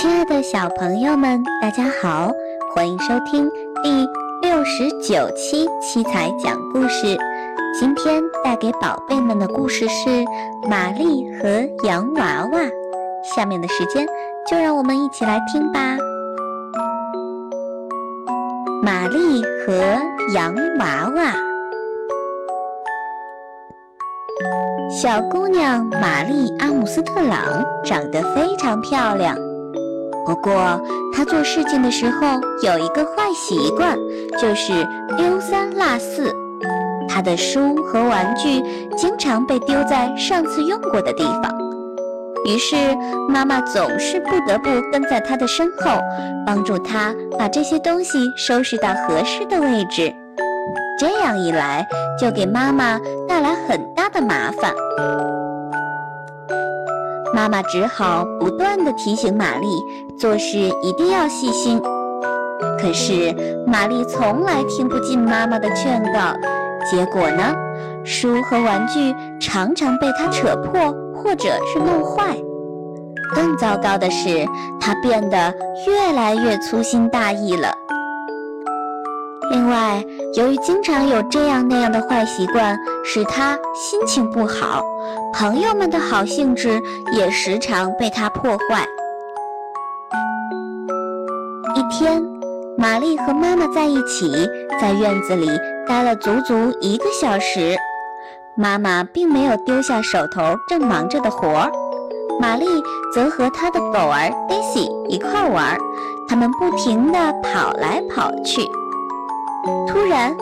[0.00, 2.32] 亲爱的小朋友们，大家好，
[2.74, 3.46] 欢迎收听
[3.82, 4.08] 第
[4.40, 7.18] 六十九期七彩讲故事。
[7.78, 10.08] 今天带给宝贝们的故事是
[10.70, 12.58] 《玛丽和洋娃娃》。
[13.22, 14.06] 下面的时间
[14.48, 15.98] 就让我们一起来听吧。
[18.82, 20.00] 玛丽和
[20.34, 21.34] 洋娃娃。
[24.90, 29.36] 小姑娘玛丽·阿姆斯特朗长得非常漂亮。
[30.26, 30.80] 不过，
[31.12, 33.98] 他做事情的时候有一个坏习惯，
[34.38, 36.32] 就是丢三落四。
[37.08, 38.62] 他的书和玩具
[38.96, 41.52] 经常被丢在上次用过的地方，
[42.46, 42.76] 于是
[43.28, 45.98] 妈妈总是不得不跟在他的身后，
[46.46, 50.14] 帮助他把这些东西收拾到合适的位置。
[50.98, 51.84] 这样一来，
[52.20, 54.72] 就给妈妈带来很大的麻烦。
[57.40, 59.66] 妈妈只好不断地提醒玛丽
[60.18, 61.80] 做事一定要细心，
[62.78, 63.34] 可是
[63.66, 66.34] 玛丽从来听不进妈妈的劝告，
[66.84, 67.54] 结果呢，
[68.04, 72.36] 书和玩具常常被她扯破或者是弄坏。
[73.34, 74.46] 更糟糕的是，
[74.78, 75.54] 她变得
[75.86, 77.72] 越来越粗心大意了。
[79.50, 84.80] 另外，由于经常有这样那样的坏习惯，使他心情不好，
[85.34, 86.80] 朋友们的好兴致
[87.12, 88.86] 也时常被他破坏。
[91.74, 92.22] 一天，
[92.78, 94.30] 玛丽和妈妈在一起，
[94.80, 95.48] 在院子里
[95.88, 97.76] 待了足足一个小时。
[98.56, 101.72] 妈妈并没有丢下手头正忙着的活儿，
[102.40, 102.66] 玛丽
[103.12, 105.76] 则和她的狗儿 Daisy 一块玩，
[106.28, 108.62] 他们不停地跑来跑去。
[109.86, 110.34] 突然，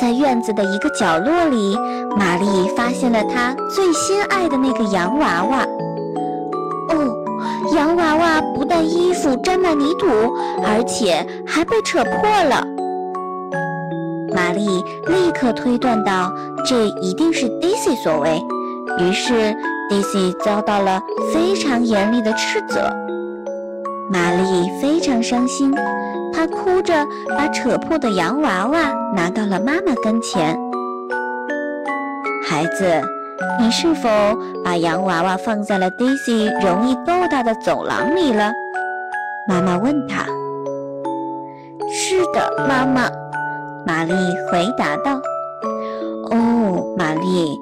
[0.00, 1.76] 在院子的一个角落里，
[2.16, 5.66] 玛丽发现了她最心爱的那个洋娃娃。
[6.88, 7.14] 哦，
[7.74, 10.06] 洋娃娃不但衣服沾满泥土，
[10.64, 12.66] 而且还被扯破了。
[14.34, 16.32] 玛丽立刻推断到
[16.66, 18.42] 这一定是 Daisy 所为，
[18.98, 19.54] 于是
[19.88, 21.00] Daisy 遭到了
[21.32, 22.90] 非常严厉的斥责。
[24.10, 25.72] 玛丽非常伤心。
[26.34, 30.58] 她哭着把扯破的洋娃娃拿到了妈妈跟前。
[32.46, 33.00] 孩子，
[33.60, 34.08] 你是否
[34.64, 38.52] 把洋娃娃放在了 Daisy 容易够到的走廊里了？
[39.48, 40.24] 妈妈问他。
[41.90, 43.08] 是的，妈妈。
[43.86, 44.12] 玛丽
[44.50, 45.20] 回答道。
[46.30, 47.58] 哦，玛丽，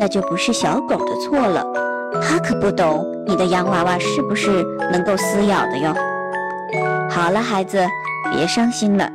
[0.00, 1.64] 那就不是小狗的错了，
[2.22, 5.94] 它可不懂你的洋娃娃是不是能够撕咬的哟。
[7.10, 7.78] 好了，孩子。
[8.32, 9.08] 别伤心了，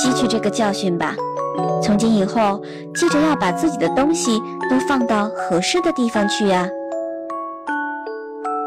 [0.00, 1.14] 吸取这个教训吧。
[1.82, 2.60] 从今以后，
[2.94, 4.40] 记着要把自己的东西
[4.70, 6.66] 都放到合适的地方去呀。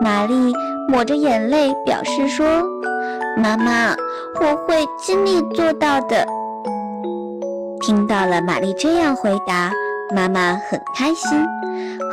[0.01, 0.53] 玛丽
[0.89, 2.63] 抹着眼泪表示说
[3.41, 3.95] ：“妈妈，
[4.41, 6.25] 我会尽力做到的。”
[7.81, 9.71] 听到了玛丽这样回答，
[10.15, 11.45] 妈妈很开心。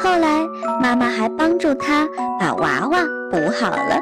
[0.02, 0.46] 后来，
[0.80, 2.98] 妈妈还帮助她把娃娃
[3.30, 4.00] 补好了。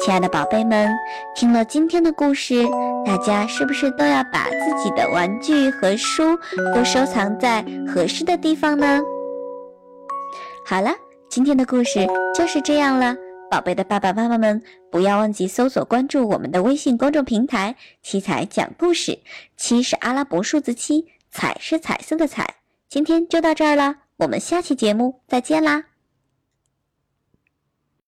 [0.00, 0.90] 亲爱的宝贝们，
[1.34, 2.64] 听了今天的故事，
[3.04, 6.38] 大家是不是都要把自己的玩具和书
[6.74, 9.02] 都收藏在合适的地方呢？
[10.66, 10.90] 好了，
[11.28, 13.14] 今天的故事就是这样了。
[13.50, 19.18] 宝贝的爸爸妈妈们，不要忘记搜索关注我们的微信公众平台“七彩讲故事”，
[19.58, 22.54] 七是阿拉伯数字七，彩是彩色的彩。
[22.88, 25.89] 今天就到这儿了，我们下期节目再见啦！